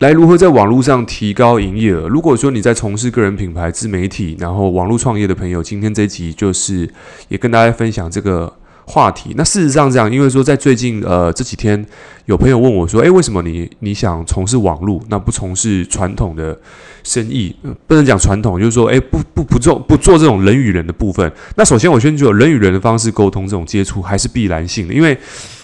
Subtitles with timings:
[0.00, 2.08] 来如何在网络上提高营业额？
[2.08, 6.90] 如果说你在从事个人品牌、自媒体，然后网络创业的朋友，今天这集就是
[7.28, 8.50] 也跟大家分享这个
[8.86, 9.34] 话题。
[9.36, 11.84] 那事实上这样，因为说在最近呃这几天，
[12.24, 16.58] 有朋友问我说：“诶，为什么你你想从事网络，那不从事传统的
[17.04, 17.54] 生意？
[17.86, 21.30] 不能讲传统，就是说，诶，不不不做不做这种人与人的部分。
[21.56, 25.18] 那首先我先觉得人与人的方式沟通，这种接触还是必然性的，因为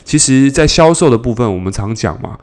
[0.04, 2.38] 其实在销售的部分，我们常讲嘛，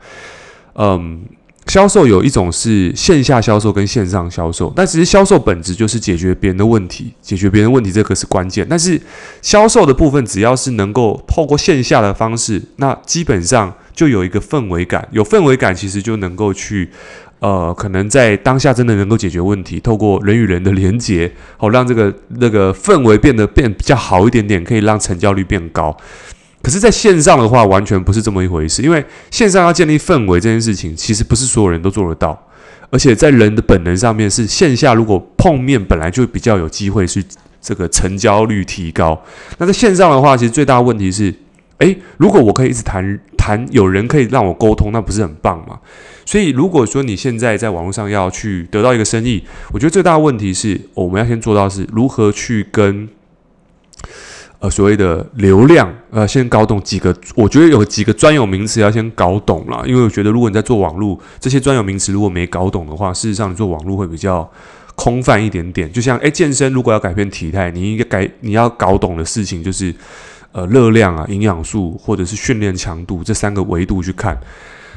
[0.74, 1.22] 嗯。”
[1.66, 8.66] 销售有一种是线下销售跟线上销售，但其实销售本质就是解决别人的问题，解决别人的问题这个是关键。
[8.68, 9.00] 但是
[9.42, 16.90] 销售的部分只要是能够透过线下的方式，那基本上就有一个氛围感，有氛围感其实就能够去，
[17.40, 25.96] 呃，可能在当下真的能够解决问题，透过人与人的连接，好让这个那个氛围变得变比较好一点点，可以让成交率变高。
[26.64, 28.80] 可是，在线上的话，完全不是这么一回事。
[28.80, 32.42] 因为线上要建立氛围这件事情，其实不是所有人都做得到。
[32.88, 37.22] 而且，在人的本能上面，是线下如果碰面，本来就比较有机会是
[37.60, 39.22] 这个成交率提高。
[39.58, 41.34] 那在线上的话，其实最大的问题是，
[41.80, 45.78] 诶，如果我可以一直谈谈，有人可以让我沟通，那不是很棒吗？
[46.24, 53.06] 所以，如果说你现在在网络上要去得到一个生意，我觉得最大的问题是，我们要先做到是如何去跟。
[54.64, 64.50] 呃，所谓的流量，呃，先搞懂几个，我觉得有几个专有名词要先搞懂啦，因为我觉得如果你在做网络，这些专有名词如果没搞懂的话，事实上你做网络会比较
[64.94, 65.92] 空泛一点点。
[65.92, 69.94] 就像，诶，健身如果要改变体态，你应该改，你要搞懂的事情就是，
[70.52, 74.34] 呃，热量啊、营养素或者是训练强度这三个维度去看。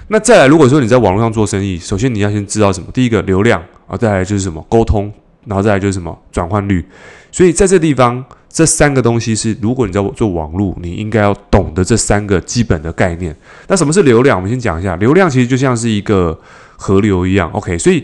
[0.08, 2.88] 那再来，如果说你在网络上做生意，首先你要先知道什么？
[2.94, 5.12] 第一个流量啊，再来就是什么沟通，
[5.44, 6.86] 然后再来就是什么转换率。
[7.34, 8.24] 所以在这地方。
[8.58, 13.36] 这三个东西是，如果你在做网络，你应该要懂得这三个基本的概念。
[13.68, 14.36] 那什么是流量？
[14.36, 16.36] 我们先讲一下，流量其实就像是一个
[16.76, 17.52] 河流一样。
[17.52, 18.04] OK，所以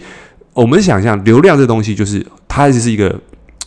[0.53, 3.19] 我们想象流量这东西就是它就是一个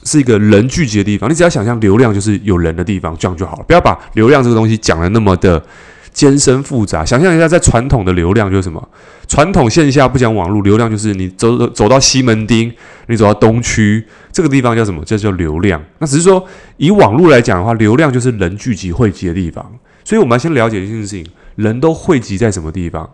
[0.04, 1.28] 是一个人聚集的地方。
[1.28, 3.64] 你只要想象流量就是有人的地方，这样就好了。
[3.66, 5.60] 不要把流量这个东西讲的那么的。
[6.16, 8.88] 艰深复杂，想象一下，在传统的流量就是什么？
[9.28, 12.72] 传统线下不讲网络流量，就是你走走到西门町，
[13.08, 15.04] 你走到东区这个地方叫什么？
[15.04, 15.84] 这叫流量。
[15.98, 16.42] 那只是说
[16.78, 19.70] 以网络来讲的话，流量就是人聚集汇集的地方。
[20.04, 23.10] 所以我们要先了解一件事情：人都汇集在什么地方？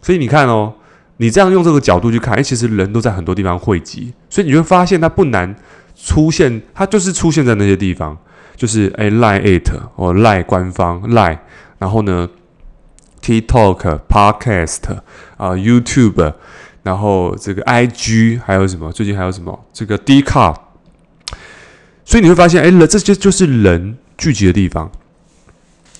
[0.00, 0.74] 所以你看哦，
[1.18, 5.54] 你这样用这个角度去看，诶，其实人都在很多地方汇集，所以你会发现它不难
[5.94, 8.18] 出现，它就是出现在那些地方，
[8.56, 11.38] 就是诶，Line it 或 Line 官方 lie。
[11.82, 12.28] 然后呢
[13.20, 15.00] ，TikTok、Podcast
[15.36, 16.32] 啊、YouTube，
[16.84, 18.92] 然后这个 IG 还有什么？
[18.92, 19.64] 最近还有什么？
[19.72, 20.54] 这个 d c a r。
[22.04, 24.88] 所以你会发现，哎，这些就是人聚集的地方。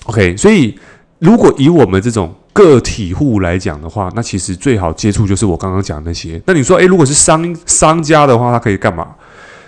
[0.05, 0.79] OK，所以
[1.19, 6.41] 如果以我们这种个体户来讲的话，那其实最好接触就是我刚刚讲的那些。
[6.45, 9.13] 那你说，哎，如果是商商家的话，他可以干嘛？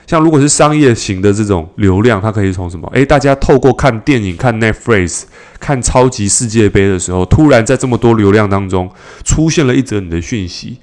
[0.08, 2.88] 像如果是商业型的这种流量，它可以从什么？
[2.94, 5.24] 诶，大家透过看电影、看 Netflix、
[5.60, 8.90] 看超级世界杯的时候，突然在这么多流量当中
[9.24, 10.78] 出现了一则你的讯息，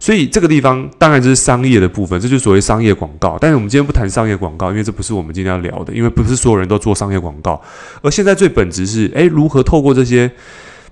[0.00, 3.38] 所以这个地方当然就是商业的部分，这就是所谓商业广告。
[3.40, 7.60] 但是我们今天不谈商业广告，因为这不是我们今天要聊的，因为不是所有人都做商业广告。
[8.02, 10.28] 而现在最本质是，诶，如何透过这些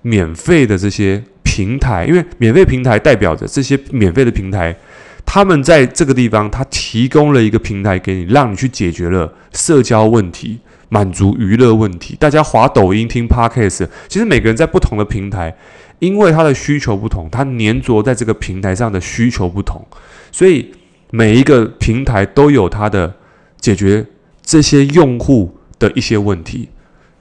[0.03, 4.77] 免费的这些平台，因为免费平台代表着这些免费的平台。
[5.25, 10.59] 他们在这个地方，他提供了一个平台给你，让你去解决了社交问题，
[10.91, 12.15] 满足娱乐问题。
[12.21, 15.57] 大家滑抖音、听 Podcast，其实每个人在不同的平台，
[16.01, 19.83] 因为他的需求不同，他黏着在这个平台上的需求不同，
[20.31, 20.71] 所以
[21.11, 23.15] 每一个平台都有它的
[23.59, 24.05] 解决
[24.43, 26.69] 这些用户的一些问题。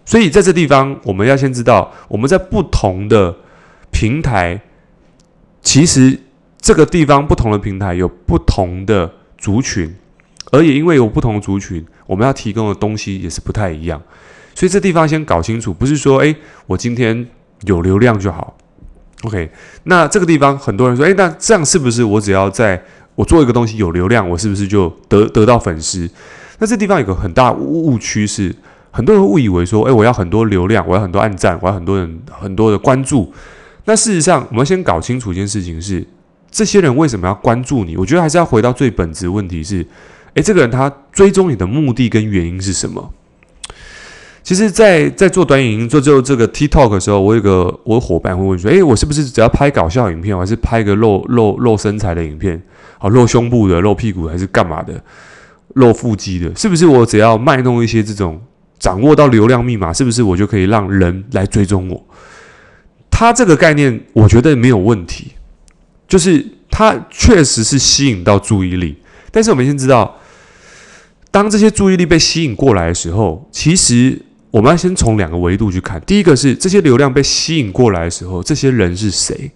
[0.03, 3.37] 所以在这地方，我们要先知道，我们在不同的
[3.91, 4.59] 平台，
[5.61, 6.19] 其实。
[6.61, 9.91] 这个地方不同的平台有不同的族群，
[10.51, 13.99] 而也因为有不同的族群，我们要提供的东西也是不太一样。
[14.53, 16.35] 所以这地方先搞清楚，不是说，诶，
[16.67, 17.27] 我今天
[17.63, 18.55] 有流量就好。
[19.23, 19.49] OK，
[19.85, 22.83] 那这个地方很多人说，诶，那这样是不是我只要在
[23.15, 26.07] 我做一个东西有流量，我是不是就得得到粉丝？
[26.59, 28.55] 那这地方有个很大误区是，
[28.91, 33.33] 很多人误以为说，诶，我要很多流量，我要很多按赞，我要很多人很多的关注。
[33.85, 36.05] 那事实上，我们先搞清楚一件事情是。
[36.51, 37.95] 这些人为什么要关注你？
[37.95, 39.85] 我觉得还是要回到最本质问题是：
[40.33, 43.11] 诶，这个人他追踪你的目的跟原因是什么？
[44.43, 52.61] 其实在，在做短影音做就这个 TikTok 的时候，我有个我伙伴会问说：诶，我是不是只要拍搞笑影片，还是拍个露露露身材的影片？
[52.97, 55.01] 好，露胸部的、露屁股还是干嘛的？
[55.75, 56.53] 露腹肌的？
[56.55, 58.41] 是不是我只要卖弄一些这种
[58.77, 62.03] 掌握到流量密码，是不是我就可以让人来追踪我？
[63.09, 65.31] 他这个概念，我觉得没有问题。
[66.11, 68.97] 就是它确实是吸引到注意力，
[69.31, 70.19] 但是我们先知道，
[71.31, 74.21] 当这些注意力被吸引过来的时候，其实
[74.51, 76.01] 我们要先从两个维度去看。
[76.01, 79.49] 第一个是这些流量被吸引过来的时候，这些人是谁？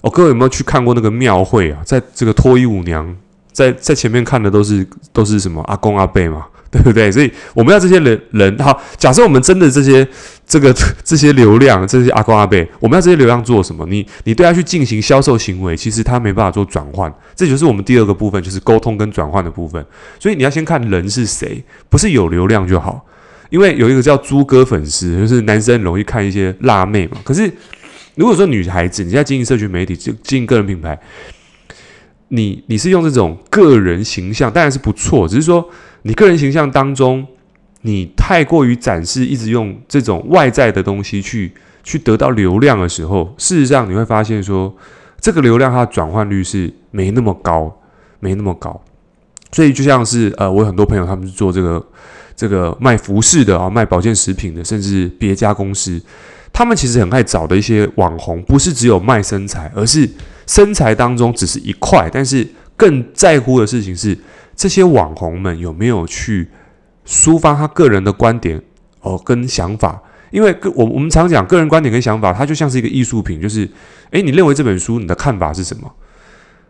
[0.00, 1.82] 哦，各位有没有去看过那个庙会啊？
[1.84, 3.14] 在这个脱衣舞娘
[3.52, 6.46] 在在前面看的都是都是什么阿公阿伯嘛？
[6.82, 7.10] 对不对？
[7.10, 10.06] 所以我们要这些人人好，假设我们真的这些
[10.44, 10.74] 这个
[11.04, 13.86] 这些流量，这些阿公阿伯，我们要这些流量做什么？
[13.86, 19.84] 你你对他去进行销售行为，其实他没办法做转换，这就是我们第二个部分，就是沟通跟转换的部分。
[20.18, 23.06] 所以你要先看人是谁，不是有流量就好。
[23.50, 27.18] 因为有一个叫猪哥粉丝，就是男生容易看一些辣妹嘛。
[27.22, 27.48] 可是
[28.16, 30.98] 如果说女孩子你在经营社群媒体，就经营个人品牌，
[32.34, 35.64] 你你是用这种个人形象，当然是不错，只是说。
[36.06, 37.26] 你个人形象当中，
[37.80, 41.50] 你太过于展示，一直用这种外在的东西去
[41.82, 44.70] 去得到流量的时候，事实上你会发现说，
[45.18, 47.74] 这个流量它的转换率是没那么高，
[48.20, 48.78] 没那么高。
[49.50, 51.82] 所以就像是呃，我有很多朋友他们是做这个
[52.36, 55.98] 这个卖服饰的啊，卖保健食品的，甚至别家公司，
[56.52, 60.06] 他们其实很爱找的一些网红，不是只有卖身材，而是
[60.46, 62.46] 身材当中只是一块，但是
[62.76, 64.16] 更在乎的事情是。
[64.56, 66.48] 这些网红们有没有去
[67.04, 68.62] 抒发他个人的观点
[69.00, 70.00] 哦跟想法？
[70.30, 73.68] 因为个我我们常讲个人观点跟想法，它就像是一个艺术品，就是
[74.12, 75.92] 诶，你认为这本书你的看法是什么？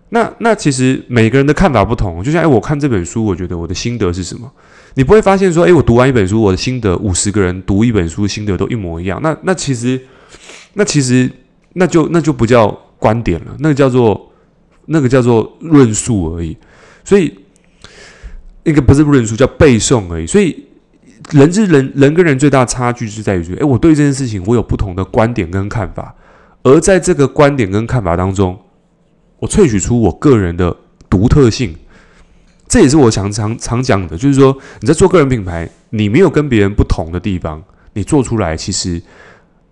[0.09, 4.51] 那那其实每个人的看法不同，就像诶，我看这本书，我觉得我的心得是什么？
[4.95, 9.21] 你不会发现说，诶，我读完一本书，我的心得五十个人读一本书心得都一模一样。
[9.23, 10.01] 那那其实
[10.73, 11.31] 那其实
[11.75, 12.75] 那就那就不叫
[13.05, 14.33] 观点了，那个叫做
[14.87, 16.57] 那个叫做论述而已。
[17.05, 17.35] 所以。
[18.67, 20.27] 那个不是论述，叫背诵而已。
[20.27, 20.65] 所以，
[21.33, 26.15] 人之人，人跟人最大差距是在于说，诶，我对这件事情我有不同的观点跟看法，
[26.63, 28.59] 而在这个观点跟看法当中，
[29.39, 30.75] 我萃取出我个人的
[31.11, 31.77] 独特性。
[32.67, 37.63] 这也是我常常常讲的，就是说你在做个人品牌，你没有跟别人不同的地方，
[37.93, 39.03] 你做出来，其实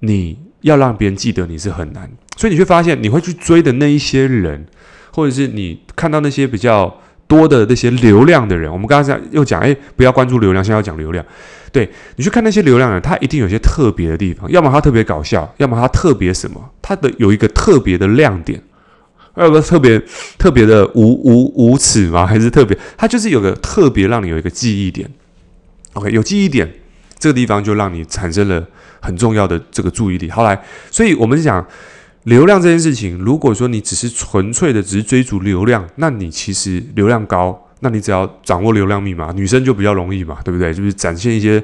[0.00, 2.10] 你要让别人记得你是很难。
[2.36, 4.66] 所以你会发现，你会去追的那一些人，
[5.12, 6.98] 或者是你看到那些比较。
[7.28, 11.24] 多的那些流量的人，我们刚才又讲，哎，不要关注流量，现在要讲流量。
[11.70, 18.62] 对，你去看那些流量人，他一定有些特别的地方，要么他特别搞笑，要么他特别什么，他的有一个特别的亮点，
[19.34, 19.98] 还有个特别
[20.36, 22.26] 特别的无无无耻吗？
[22.26, 22.76] 还是特别？
[22.98, 25.10] 他就是有个特别让你有一个记忆点。
[25.94, 26.70] OK，有记忆点，
[27.22, 28.66] 这个地方就让你产生了
[29.00, 30.28] 很重要的这个注意力。
[30.28, 30.60] 后来，
[30.90, 31.64] 所以我们讲。
[32.24, 40.72] 流量这件事情，如果说你只是纯粹的只是追逐流量，那你其实流量高，那你只要掌握流量密码，女生就比较容易嘛，对不对？
[40.72, 41.60] 就是展现一些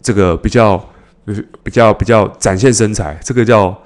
[0.00, 0.76] 这个比较，
[1.24, 3.80] 就是比较比较展现身材，这个叫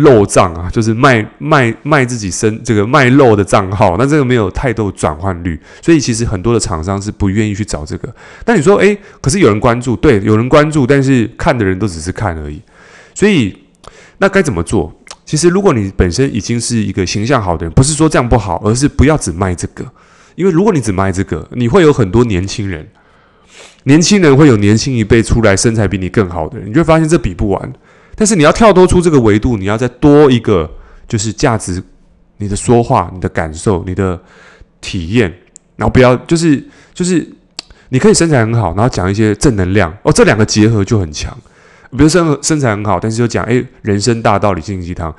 [0.00, 8.14] 漏账啊，就是卖卖卖自己身这个卖肉的账号，那这个没有太多转换率，所以其实很多的厂商是不愿意去找这个。
[8.44, 12.60] 但你说，诶，可是有人关注，对，有人关注，但是看的人都只是看而已，
[13.14, 13.56] 所以
[14.18, 14.92] 那该怎么做？
[15.24, 19.84] 其实，如果你本身已经是一个形象好的人，不是说这样不好，而是不要只卖这个。
[20.34, 22.88] 因为如果你只卖这个，你会有很多年轻人，
[23.84, 27.72] 年轻人会有年轻一辈出来身材比你更好的人，你就会发现这比不完。
[28.20, 30.70] 但是你要跳脱出这个维度，你要再多一个，
[31.08, 31.82] 就是价值，
[32.36, 34.20] 你的说话、你的感受、你的
[34.78, 35.32] 体验，
[35.76, 36.62] 然后不要就是
[36.92, 37.26] 就是，
[37.88, 41.34] 你可以身材很好，然后讲一些正能量哦，这两个结合就很强。
[41.92, 45.10] 比如身身材很好，但是就讲诶，人生大道理心灵鸡汤。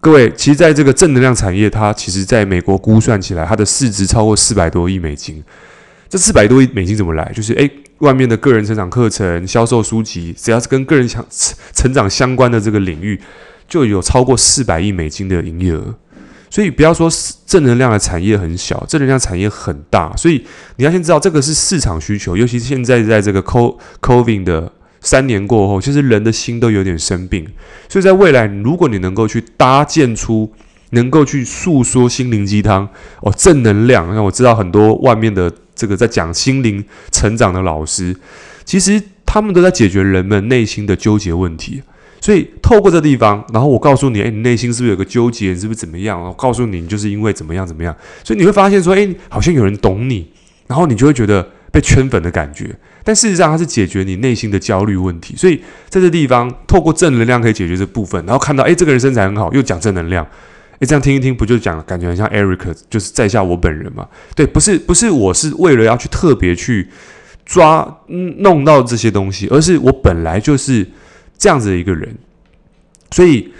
[0.00, 5.40] 各位，其实在这个正能量产业，它其实在美国估算起来，它的市值超过四百多亿美金。
[6.08, 7.30] 这四百多亿美金怎么来？
[7.32, 11.24] 就是诶，外面的个人成长课程、销售书籍，只要是跟个人成
[11.74, 13.20] 成长相关的这个领域，
[13.68, 15.94] 就有超过四百亿美金的营业额。
[16.50, 17.10] 所以不要说
[17.46, 20.14] 正能量的产业很小，正能量产业很大。
[20.16, 20.44] 所以
[20.76, 24.72] 你要先知道这个是市场需求，尤其是现在在这个 COVID 的。
[25.00, 27.46] 三年过后，其实人的心都有点生病，
[27.88, 30.52] 所以在未来，如果你能够去搭建出，
[30.90, 32.88] 能够去诉说心灵鸡汤
[33.20, 34.12] 哦，正能量。
[34.12, 35.48] 那我知道很多外面的
[35.78, 38.14] 这个在讲心灵成长的老师，
[38.64, 41.80] 其实他们都在解决人们内心的纠结问题。
[42.20, 45.50] 所以透过这地方，然后我告诉你，诶，你内心是不是有个纠结？
[45.50, 46.20] 你是不是怎么样？
[46.20, 47.96] 我告诉你，你就是因为怎么样怎么样。
[48.24, 50.28] 所以你会发现说，诶，好像有人懂你，
[50.66, 52.76] 然后你就会觉得被圈粉的感觉。
[53.04, 55.36] 但事实上，它是解决你内心的焦虑问题。
[55.36, 58.22] 所以在这地方，透过正能量可以解决这部分。
[58.26, 60.26] 然后看到，诶，这个人身材很好，又讲正能量，
[60.80, 64.08] 诶，这样听一听，不就讲感觉很像 Eric，就是在下我本人嘛？
[64.34, 66.88] 对，不是，不是，我是为了要去特别去
[67.44, 68.00] 抓
[68.38, 70.86] 弄到这些东西，而是我本来就是
[71.36, 72.16] 这样子的一个人。
[73.10, 73.52] 所以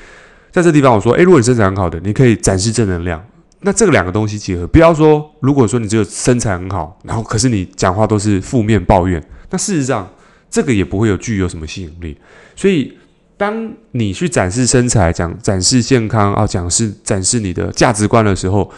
[0.52, 3.24] 在这地方，我说，诶，如果你身材很好的，你可以展示正能量。
[3.60, 9.20] 那这个两个东西结合，不要说如果说你这个身材很好，然后可是你讲话都是负面抱怨，
[9.50, 10.08] 那事实上
[10.48, 12.16] 这个也不会有具有什么吸引力。
[12.54, 12.96] 所以，
[13.38, 18.70] 当你去展示身材、讲展示健康啊、讲是展示你的价值观的时候，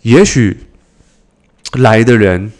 [0.00, 0.56] 也许
[1.74, 2.50] 来的人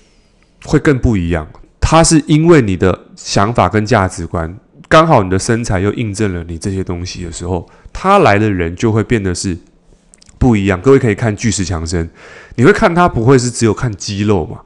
[0.65, 1.49] 会更不一样。
[1.81, 4.57] 他是因为你的想法跟价值观，
[4.89, 9.59] 刚好你的身材又印证了你这些东西的时候，他来的人就会变得是。
[10.39, 12.11] 不一样，各位可以看巨石强森，
[12.57, 14.59] 你会看他不会是只有看肌肉嘛？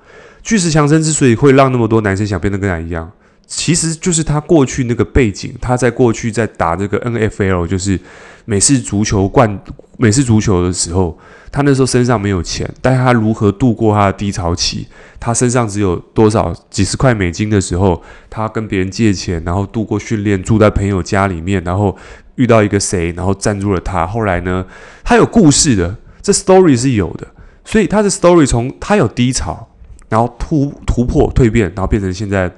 [0.42, 3.12] 巨石强森之所以会让那么多男生想变得跟他一样，
[3.46, 7.98] 其实就是他过去那个背景，他在过去在打这个 NFL，就是
[8.44, 9.58] 美式足球冠
[9.96, 11.16] 美式足球的时候，
[11.52, 14.86] 他那时候身上没有钱，但他如何度过他的低潮期？
[15.20, 21.96] 他身上只有多少几十块美金的时候，他跟别人借钱，然后度过训练，住在朋友家里面，然后。
[22.36, 24.06] 遇到一个谁，然后赞助了他。
[24.06, 24.62] 后来呢，
[25.02, 27.26] 他有故事的，这 story 是有的。
[27.64, 29.66] 所以他的 story 从他有低潮，
[30.10, 32.54] 然后突突破蜕变，然后变成现在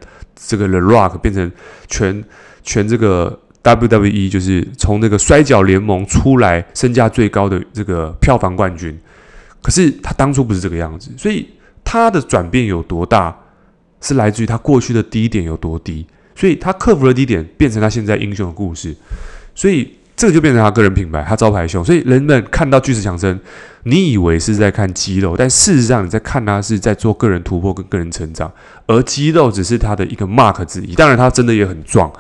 [0.46, 1.50] 这个 The Rock 变成
[1.88, 2.24] 全
[2.62, 8.98] 全这个 WWE 就是从那个摔角联盟出来，身价最高的这个票房冠军。
[9.60, 11.48] 可是他当初不是这个样子，所以
[11.82, 13.36] 他的转变有多大，
[14.00, 16.06] 是来自于他过去的低点有多低。
[16.36, 18.96] 所以他克服了低点，变成他现在英雄的故事。
[19.56, 21.82] 所以这个就变成他个人品牌，他招牌秀。
[21.84, 23.38] 所以人们看到巨石强森，
[23.84, 28.52] 你以为是在看肌肉，但事实上你在看他是在做个人突破跟个人成长，
[28.86, 30.94] 而肌肉只是他的一个 mark 之一。
[30.96, 32.12] 当然，他真的也很壮。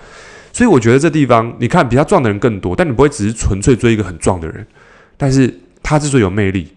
[0.52, 4.64] 所以我觉得这地方，你看比他壮的人更多，但你不会只是纯粹追一个很壮的人。
[5.16, 5.52] 但是
[5.82, 6.68] 他之所以有魅力，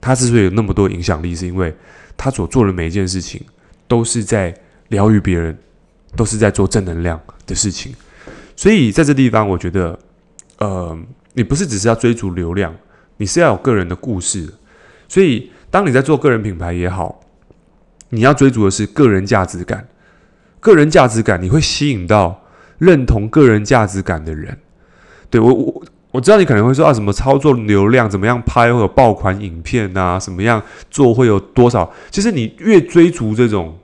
[0.00, 1.74] 他之所以有那么多影响力，是因为
[2.16, 3.40] 他所做的每一件事情
[3.86, 4.54] 都是在
[4.88, 5.56] 疗愈别人，
[6.16, 7.94] 都是在做正能量的事情。
[8.56, 9.98] 所以在这地方，我觉得，
[10.62, 10.96] 呃，
[11.32, 12.72] 你不是只是要追逐流量，
[13.16, 14.48] 你是要有个人的故事。
[15.08, 17.18] 所以，当你在做个人品牌也好，
[18.10, 19.88] 你要追逐的是个人价值感。
[20.60, 22.44] 个人价值感，你会吸引到
[22.78, 24.56] 认同个人价值感的人。
[25.28, 31.92] 对，我，我我知道你可能会说啊，什么操作流量，怎么样拍会有爆款影片啊，什么样做会有多少？
[32.12, 33.76] 其实你越追逐这种、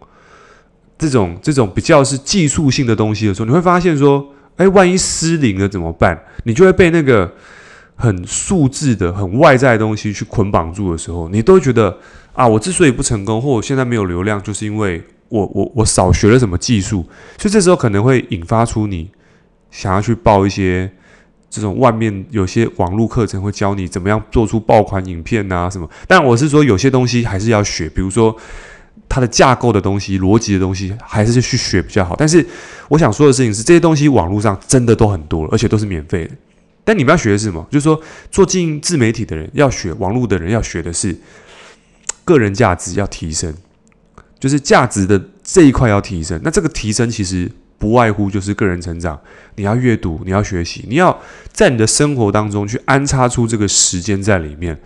[0.97, 4.25] 这种、这种比较是技术性的东西的时候，你会发现说。
[4.59, 6.21] 哎，万一失灵了怎么办？
[6.45, 7.33] 你就会被那个
[7.97, 11.97] 很数字的、很外在的东西去捆绑住的时候，你都会觉得
[12.33, 17.07] 啊，我之所以不成功，或我现在没有流量，就是因为我我我少学了什么技术。
[17.39, 19.11] 所以这时候可能会引发出你
[19.71, 20.91] 想要去报一些
[21.49, 25.89] 这种外面有些网络课程，会教你怎么样做出爆款影片啊什么。
[26.07, 28.37] 但我是说，有些东西还是要学，比如说。
[29.09, 32.15] 它的架构的东西、逻辑的东西，还是去学比较好。
[32.17, 32.45] 但是
[32.89, 36.35] 我想说的事情是，这些东西网络上真的都很多，而且都是免费的。
[36.85, 37.67] 但你们要学的是什么？
[37.71, 38.01] 就是说，
[38.31, 41.17] 做经营自媒体的人要学，网络的人要学的是
[42.25, 43.55] 个人价值要提升，
[44.39, 46.41] 就是价值的这一块要提升。
[46.43, 49.19] 那这个提升其实不外乎就是个人成长。
[49.57, 51.19] 你要阅读，你要学习，你要
[51.53, 54.79] 在你的生活当中去安插出这个时间在里面。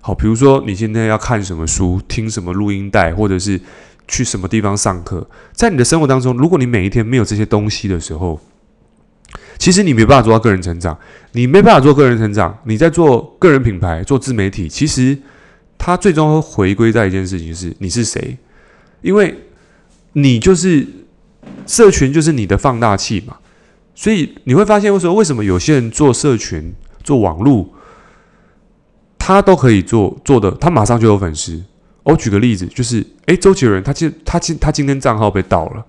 [0.00, 3.60] 好，比如说你现在要看什么书、听什么录音带，或者是
[4.08, 8.40] 去什么地方上课，在你的生活当中，如果你每一天没有这些东西的时候，
[9.58, 10.98] 其实你没办法做到个人成长。
[11.32, 15.16] 你没办法做个人成长，你在做个人品牌、做自媒体，其实
[15.78, 18.36] 它最终会回归在一件事情，是你是谁？
[19.02, 19.32] 因为
[20.14, 20.84] 你就是
[21.66, 23.36] 社群，就是你的放大器嘛。
[23.94, 26.72] 所以你会发现，为什么为什么有些人做社群、
[27.04, 27.72] 做网络？
[29.34, 31.62] 他都可以做做的，他马上就有粉丝。
[32.02, 35.84] 我举个例子，就是诶，周杰伦，他今他今他今天账号被盗了，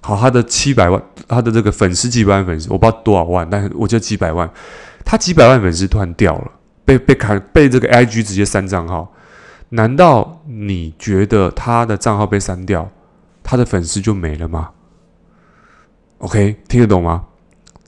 [0.00, 4.48] 好，他的七百万，他的这个粉丝几百万粉丝，我不知道多少万，但是我就几百万，
[5.04, 6.50] 他几百万粉丝突然掉了，
[6.84, 9.12] 被被砍，被这个 IG 直接删账号。
[9.70, 12.88] 难道你觉得他的账号被删掉，
[13.42, 14.70] 他的粉丝就没了吗
[16.18, 17.24] ？OK，听得懂吗？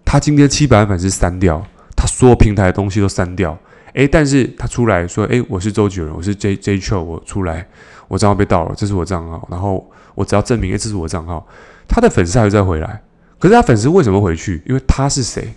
[0.04, 1.64] 他今天七百万粉丝删掉，
[1.96, 3.56] 他所有平台的东西都删掉。
[3.94, 7.66] 诶，但是他出来说：“诶，我是周杰伦，我是 J J Chou，我出来，
[8.06, 9.48] 我账号被盗了，这是我账号。
[9.50, 11.46] 然后我只要证明，诶，这是我账号，
[11.88, 13.02] 他的粉丝还会再回来。
[13.38, 14.62] 可是他粉丝为什么回去？
[14.66, 15.52] 因为他是谁？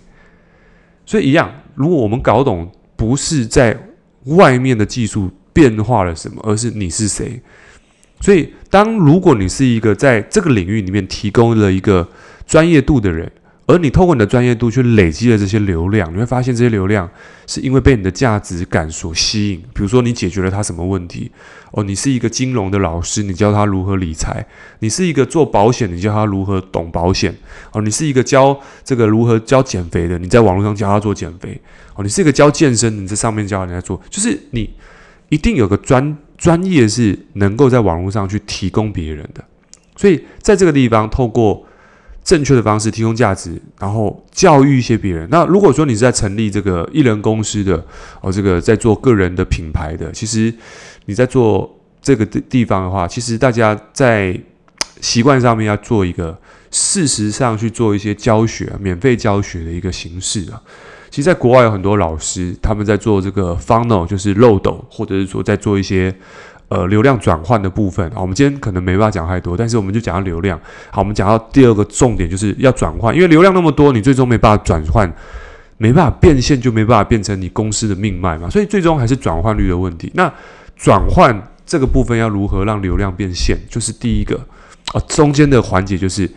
[1.06, 3.78] 所以一样，如果我们搞懂，不是在
[4.24, 7.40] 外面的技术变化了什么，而是你是谁。
[8.20, 12.08] 所以，当如果你是一个在这个领域里面提供了一个
[12.46, 13.30] 专业度的人。”
[13.66, 17.08] 而你透过你的专业度去累积了这些流量，你会发现这些流量
[17.46, 19.62] 是因为被你的价值感所吸引。
[19.72, 21.30] 比如说，你解决了他什么问题？
[21.72, 24.44] 哦，你是一个金融的老师，你教他如何理财；
[24.80, 27.34] 你是一个做保险，你教他如何懂保险。
[27.72, 31.58] 哦，你是一个教这个如何教减肥的，你在网络上教他做减肥。
[31.94, 34.68] 哦，你是一个教健身，你在上面教人家做，就是你
[35.30, 39.42] 一定有个专专业是能够在网络上去提供别人的。
[39.96, 41.66] 所以在这个地方，透过
[42.24, 45.28] 正确的方式提供价值，然后教育一些别人。
[45.30, 47.84] 那如果说你是在成立这个艺人公司的，
[48.22, 50.52] 哦，这个在做个人的品牌的，其实
[51.04, 54.34] 你在做这个地地方的话，其实大家在
[55.02, 56.36] 习惯上面要做一个，
[56.70, 60.60] 事实上去做一些教学，免费教学的一个形式啊。
[61.10, 66.12] 其实，在国外有很多老师，他们在做这个 funnel，就是漏斗，或者是说在做一些
[66.74, 68.16] 呃流量转换的部分啊。
[68.16, 70.58] 我们今天可能没办法讲太多，但是我们就讲到流量。
[70.90, 75.10] 好，我们讲到第二个重点，就是要转换，因为流量那么多，你最终没办法转换，
[75.78, 78.50] 没办法变现，就没办法变成你公司的命脉嘛。
[78.50, 80.10] 所以最终还是转换率的问题。
[80.14, 80.32] 那
[80.76, 84.36] 转换这个部分要如何让流量变现，就是第一个
[84.92, 86.28] 啊，中间的环节就是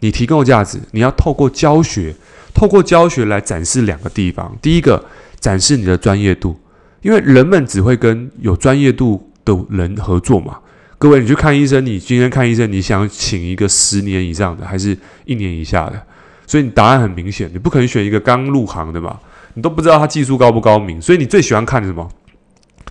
[0.00, 2.14] 你提供价值，你要透过教学。
[2.54, 5.02] 透过教学来展示两个地方，第一个
[5.40, 6.54] 展示你的专业度，
[7.00, 10.58] 因为人们只会跟有专业度的人合作嘛。
[10.98, 16.00] 各位，你去看医生，你今天看医生，你想请一个十年以上的，还是一年以下的？
[16.46, 19.18] 所以你答案很明显，你不可能选一个刚入行的嘛，
[19.54, 22.08] 你都不知道他技术高不高明，所以你最喜欢看什么？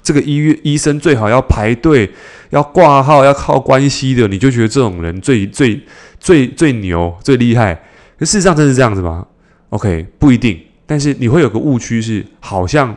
[0.03, 2.11] 这个医院医生最好要排队、
[2.49, 5.79] 要挂号、要靠关系的，你就觉得这种人最最
[6.19, 7.75] 最最牛、最厉害。
[8.17, 9.27] 可事实上真是这样子吗
[9.69, 12.95] ？OK，不一定，但是你会有个误区是，好像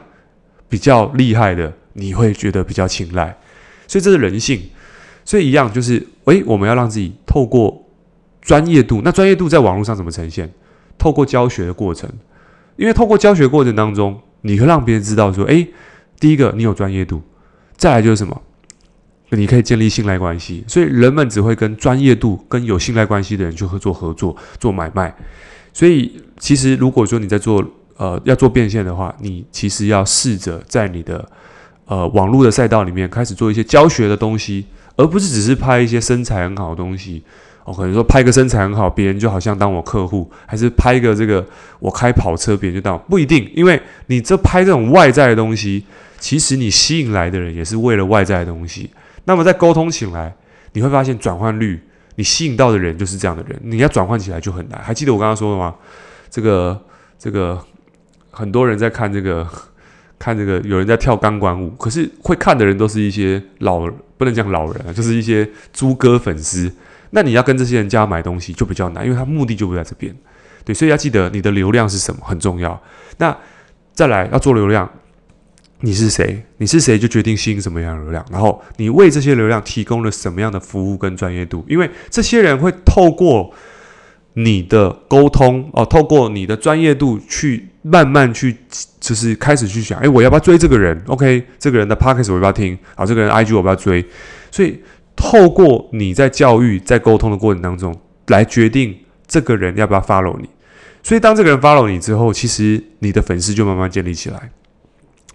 [0.69, 3.37] 比较厉害的，你会觉得比较青睐，
[3.87, 4.61] 所以这是人性。
[5.25, 7.85] 所以一样就是，诶，我们要让自己透过
[8.43, 10.53] 专业度，那专业度在网络上怎么呈现？
[10.99, 12.11] 透过教学的过程，
[12.77, 15.67] 因为透过教学过程当中，你会让别人知道说，诶，
[16.21, 17.23] 第一个你有专业度，
[17.77, 18.41] 再来就是什么？
[19.31, 25.13] 你可以建立信赖关系，所以人们只会跟专业度、跟有信赖关系的人去合作、合作、做买卖。
[25.73, 27.65] 所以，其实如果说你在做
[27.97, 31.29] 呃要做变现的话，你其实要试着在你的
[31.87, 34.67] 呃网络的赛道里面开始做一些教学的东西，
[34.97, 37.23] 而不是只是拍一些身材很好的东西。
[37.65, 41.43] 我、可能说拍个身材很好，别人就好像当我客户，还是拍个这个
[41.79, 45.85] 我开跑车，别人就当不一定，因为你这拍这种外在的东西，
[46.19, 48.91] 其实你吸引来的人也是为了外在的东西。
[49.25, 50.35] 那么在沟通起来，
[50.75, 51.83] 你会发现转换率。
[52.17, 54.81] 你吸引到的人就是这样的人，你要转换起来就很难。
[54.81, 55.75] 还记得我刚刚说的吗？
[56.31, 56.81] 这个
[57.19, 57.59] 这个
[58.31, 59.45] 很多人在看这个
[60.19, 63.81] 看这个，有人在跳钢管舞，可是会看的人都是一些老，
[64.17, 66.73] 不能讲老人啊，就是一些猪哥粉丝。
[67.11, 70.15] 那你要跟这些人家买东西就比较难，因为他目的就不在这边。
[70.65, 72.81] 对，所以要记得你的流量是什么很重要。
[73.19, 73.37] 那
[73.93, 74.91] 再来要做流量。
[75.81, 76.43] 你是谁？
[76.57, 81.63] 你是谁就决定吸引什么样的流量，然后你为这些流量提供了什么样的服务跟专业度？
[81.69, 83.53] 因为这些人会透过
[84.35, 88.57] 你的沟通哦，透过你的专业度去慢慢去，
[89.01, 92.77] 就是开始去想，诶，我要不要追这个人？OK，这个人的 Podcast 我要不要听？
[92.97, 94.05] 好，这个人 IG 我要不要追。
[94.51, 94.81] 所以
[95.15, 97.95] 透过你在教育、在沟通的过程当中，
[98.27, 100.49] 来决定这个人要不要 follow 你。
[101.03, 104.51] 所以当这个人 follow 你之后，其实你的粉丝就慢慢建立起来。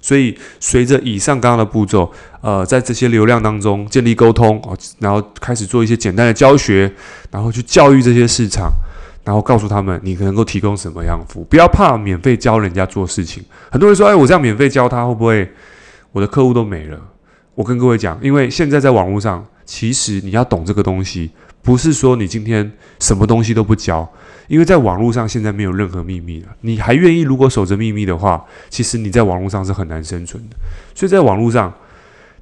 [0.01, 6.91] 所以，随着以上刚刚的步骤，呃，在这些流量当中建立沟通哦，然后开始做一些简单的教学，
[7.31, 8.71] 然后去教育这些市场，
[9.25, 11.43] 然后告诉他们你能够提供什么样服务。
[11.43, 13.43] 不要怕免费教人家做事情。
[13.69, 15.51] 很多人说：“哎，我这样免费教他，会不会
[16.12, 16.99] 我的客户都没了？”
[17.55, 21.29] 我跟各位讲，因为现在在网络上，其实你要懂这个东西，
[21.69, 24.12] 不是说你今天什么东西都不交。
[24.47, 30.55] 因为在网络上现在没有任何秘密了，你还愿意如果守着秘密的话，其实你在网络上是很难生存的。
[30.95, 31.71] 所以在网络上，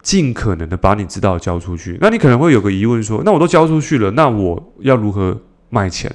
[0.02, 1.98] 尽可能的把你知道交出去。
[2.00, 5.38] 那你可能会有个疑问说：那我都交出去了，那我要如何
[5.70, 6.10] 卖钱？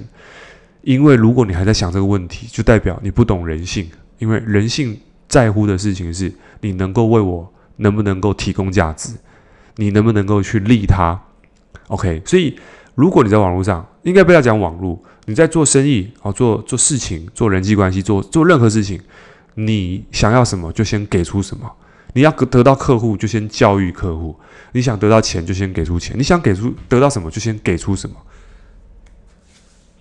[0.81, 3.87] 因为如果你还在想这个问题，就代表你不懂人性。
[4.18, 4.98] 因为人性
[5.29, 9.11] 在乎的事情是你能够为我能不能够提供价值，
[9.77, 11.20] 你能不能够去利他。
[11.88, 12.57] OK，所以
[12.94, 15.02] 如果你在网络上，应该不要讲网络。
[15.24, 19.00] 你在做生意，哦，做做事情，做人际关系，做做任何事情，
[19.55, 21.70] 你想要什么就先给出什么。
[22.14, 24.37] 你要得到客户，就先教育客户；
[24.72, 28.16] 你想得到钱，就先给出钱；你想给出得到什么，就先给出什么。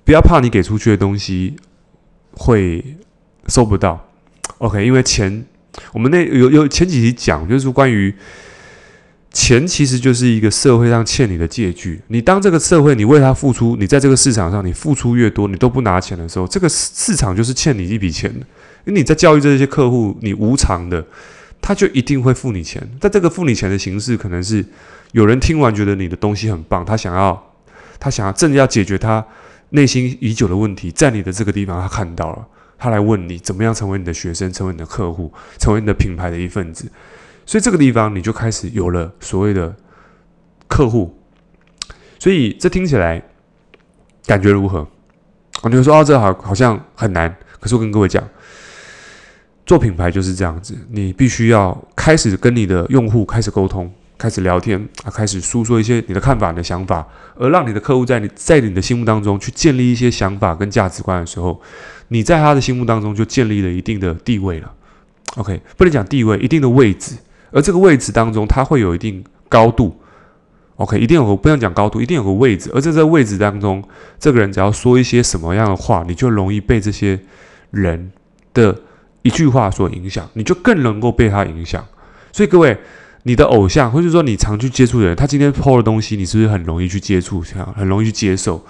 [0.03, 1.55] 不要怕你给出去的东西
[2.33, 2.97] 会
[3.47, 4.09] 收不到
[4.57, 4.85] ，OK？
[4.85, 5.45] 因为钱，
[5.93, 8.13] 我们那有有前几集讲，就是关于。
[9.31, 12.01] 钱其实就是一个社会上欠你的借据。
[12.07, 18.39] 你当这个社会，你为他付出，你在这个市场上你付出越多，你都不拿钱的时候，这个市场就是欠你一笔钱的。
[18.83, 21.05] 因为你在教育这些客户，你无偿的，
[21.61, 22.85] 他就一定会付你钱。
[22.99, 24.65] 但这个付你钱的形式，可能是
[25.13, 27.53] 有人听完觉得你的东西很棒，他想要，
[27.99, 29.25] 他想要真的要解决他
[29.69, 32.45] 内心已久的问题，在你的这个地方他看到了，
[32.77, 36.91] 他来问你怎么样成为你的学生，成为你的客户，成为你的品牌的一份子。
[37.45, 39.75] 所以这个地方你就开始有了所谓的
[40.67, 41.17] 客户。
[42.19, 43.21] 所以这听起来
[44.25, 44.87] 感觉如何？
[45.63, 47.35] 我就说啊，这好好像很难。
[47.59, 48.23] 可是我跟各位讲，
[49.65, 53.91] 做品牌就是这样子，你必须要开始跟你的用户开始沟通。
[54.17, 57.03] 开始聊天啊，开始诉说一些你的看法、你的想法，
[57.35, 61.59] 而让你的客户在你在你的心目当中去建立一些想法跟价值观的时候，
[62.09, 64.71] 你在他的心目当中就建立了一定的地位了。
[65.37, 67.15] OK，不能讲地位，一定的位置，
[67.51, 69.99] 而这个位置当中，它会有一定高度。
[70.77, 73.83] OK，一定有个不能讲高度，一定有个位置，而在这个位置当中，
[74.19, 77.19] 这个人只要说一些什么样的话，你就容易被这些
[77.69, 78.11] 人
[78.53, 78.75] 的
[79.21, 81.85] 一句话所影响，你就更能够被他影响。
[82.31, 82.77] 所以各位。
[83.23, 87.39] 你的偶像，或者说你常去接触的人，他今天抛的东西，你是不是很容易去接触，
[87.75, 88.65] 很容易去接受？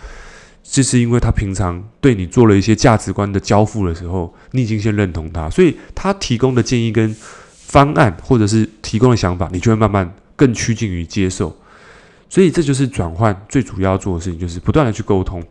[0.61, 7.15] 这是因为他平常对你做了一些价值观的交付的时候，你已经先认同他，所以他提供的建议跟
[7.71, 11.55] 方案，或者是提供的想法，你就会慢慢更趋近于接受。
[12.27, 15.41] 所以这就是转换最主要做的事情，就是不断的去沟通，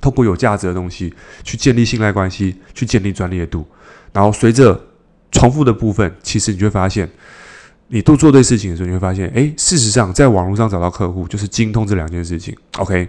[0.00, 1.12] 透过有价值的东西
[1.44, 3.66] 去建立信赖关系，去建立专业度，
[4.14, 4.80] 然后随着
[5.30, 7.06] 重复的部分，其实你就会发现。
[7.88, 12.52] 你都做对事情的时候，你会发现，诶，事实上，在网络上找到客户就是精通这两件事情。
[12.78, 13.08] OK，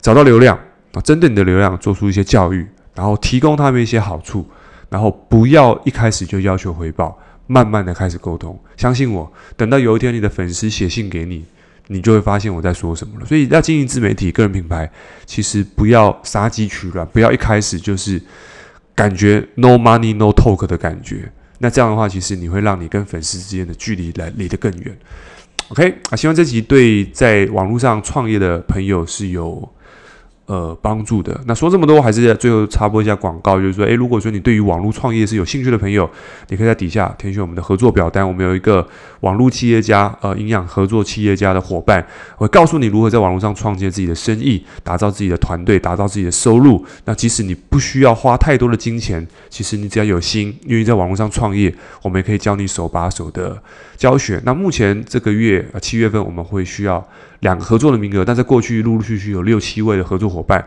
[0.00, 0.56] 找到流量
[0.92, 4.48] 啊，针对你的流量做出一些教育，然后提供他们一些好处，
[4.88, 8.58] 然后不要一开始就要求回报，慢慢的开始沟通。
[8.76, 11.44] 相信我，等到有一天你的粉丝写信给你，
[11.88, 13.26] 你就会发现我在说什么了。
[13.26, 14.90] 所以要经营自媒体、个人品牌，
[15.26, 18.20] 其实不要杀鸡取卵，不要一开始就是
[18.94, 21.30] 感觉 no money no talk 的感觉。
[21.58, 24.98] 那这样的话，其实你会让你跟粉丝之间的距离来离得更远。
[25.68, 29.68] OK 啊，希望这集对在网络上创业的朋友是有。
[30.52, 31.40] 呃，帮助的。
[31.46, 36.06] 那说这么多，还是最后插播一下广告，就是说，诶，如果说你对于网络创业是有兴趣的朋友，
[36.48, 38.28] 你可以在底下填写我们的合作表单。
[38.28, 38.86] 我们有一个
[39.20, 46.84] 网络企业家，呃，营养合作企业家的伙伴，会告诉你如何在网络上创建自己的生意，打造自己的团队，打造自己的收入。
[47.06, 53.56] 那即使你不需要花太多的金钱，其实你只要有心，愿意在网络上创业，我们也可以教你手把手的
[53.96, 54.38] 教学。
[54.44, 57.02] 那目前这个月，呃，七月份我们会需要。
[57.42, 60.64] 两个合作的名额，但在过去陆陆续续有六七位的合作伙伴，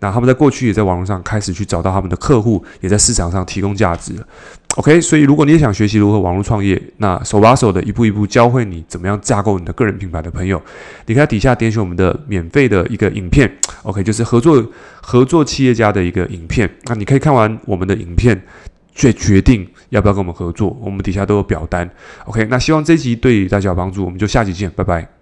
[0.00, 4.14] 那他们在过去也在网络上开始去找到他们的客户，也在市场上提供价值。
[4.76, 10.60] OK，所以如果你也想学习如何网络创业，那手把手的一步一步教会你怎么样架构你的个人品牌的朋友，
[11.06, 13.50] 你可以底下点选我们的免费的一个影片
[13.82, 14.64] ，OK，就是合作
[15.00, 16.70] 合作企业家的一个影片。
[16.84, 18.40] 那你可以看完我们的影片，
[18.94, 20.78] 再决定要不要跟我们合作。
[20.80, 21.88] 我们底下都有表单。
[22.26, 25.17] OK，那希望这一集对大家有帮助，我们就下集见，拜拜。